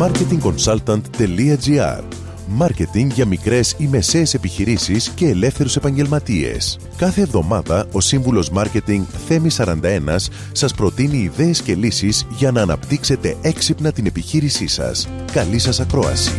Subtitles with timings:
[0.00, 2.02] marketingconsultant.gr
[2.46, 6.78] Μάρκετινγκ για μικρές ή μεσαίες επιχειρήσεις και ελεύθερους επαγγελματίες.
[6.96, 9.76] Κάθε εβδομάδα ο σύμβουλος Μάρκετινγκ Θέμη 41
[10.52, 15.08] σας προτείνει ιδέες και λύσεις για να αναπτύξετε έξυπνα την επιχείρησή σας.
[15.32, 16.36] Καλή σας ακρόαση.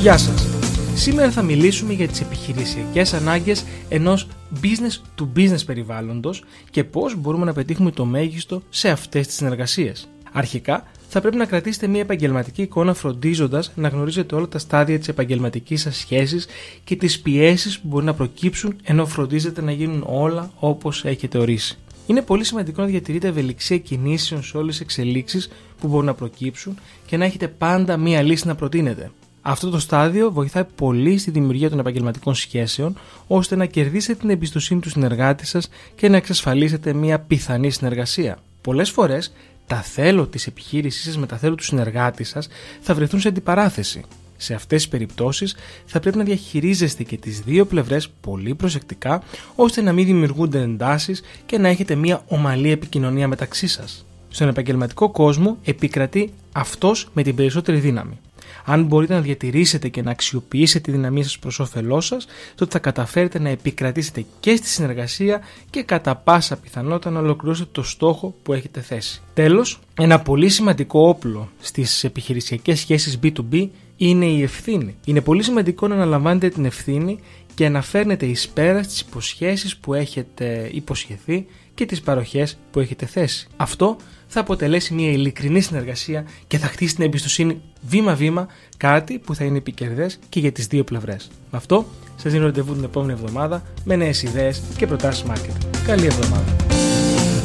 [0.00, 0.46] Γεια σας.
[0.94, 4.28] Σήμερα θα μιλήσουμε για τις επιχειρησιακές ανάγκες ενός
[4.62, 10.08] business to business περιβάλλοντος και πώς μπορούμε να πετύχουμε το μέγιστο σε αυτές τις συνεργασίες.
[10.32, 10.84] Αρχικά,
[11.14, 15.80] θα πρέπει να κρατήσετε μια επαγγελματική εικόνα φροντίζοντας να γνωρίζετε όλα τα στάδια της επαγγελματικής
[15.80, 16.46] σας σχέσης
[16.84, 21.78] και τις πιέσεις που μπορεί να προκύψουν ενώ φροντίζετε να γίνουν όλα όπως έχετε ορίσει.
[22.06, 26.78] Είναι πολύ σημαντικό να διατηρείτε ευελιξία κινήσεων σε όλες τις εξελίξεις που μπορούν να προκύψουν
[27.06, 29.10] και να έχετε πάντα μία λύση να προτείνετε.
[29.42, 34.80] Αυτό το στάδιο βοηθάει πολύ στη δημιουργία των επαγγελματικών σχέσεων, ώστε να κερδίσετε την εμπιστοσύνη
[34.80, 38.38] του συνεργάτη σας και να εξασφαλίσετε μια πιθανή συνεργασία.
[38.60, 39.32] Πολλές φορές
[39.72, 42.48] τα θέλω τη επιχείρησής σας με τα θέλω τους συνεργάτη σας
[42.80, 44.04] θα βρεθούν σε αντιπαράθεση.
[44.36, 45.56] Σε αυτές τις περιπτώσεις
[45.86, 49.22] θα πρέπει να διαχειρίζεστε και τις δύο πλευρές πολύ προσεκτικά
[49.54, 54.06] ώστε να μην δημιουργούνται εντάσεις και να έχετε μια ομαλή επικοινωνία μεταξύ σας.
[54.28, 58.18] Στον επαγγελματικό κόσμο επικρατεί αυτός με την περισσότερη δύναμη.
[58.64, 62.78] Αν μπορείτε να διατηρήσετε και να αξιοποιήσετε τη δύναμή σας προς όφελός σας, τότε θα
[62.78, 68.52] καταφέρετε να επικρατήσετε και στη συνεργασία και κατά πάσα πιθανότητα να ολοκληρώσετε το στόχο που
[68.52, 69.22] έχετε θέσει.
[69.34, 73.68] Τέλος, ένα πολύ σημαντικό όπλο στις επιχειρησιακές σχέσεις B2B
[74.08, 74.94] είναι η ευθύνη.
[75.04, 77.18] Είναι πολύ σημαντικό να αναλαμβάνετε την ευθύνη
[77.54, 83.06] και να φέρνετε εις πέρα στις υποσχέσεις που έχετε υποσχεθεί και τις παροχές που έχετε
[83.06, 83.46] θέσει.
[83.56, 89.44] Αυτό θα αποτελέσει μια ειλικρινή συνεργασία και θα χτίσει την εμπιστοσύνη βήμα-βήμα, κάτι που θα
[89.44, 91.30] είναι επικερδές και για τις δύο πλευρές.
[91.50, 95.66] Με αυτό, σας δίνω ραντεβού την επόμενη εβδομάδα με νέες ιδέες και προτάσεις marketing.
[95.86, 96.91] Καλή εβδομάδα!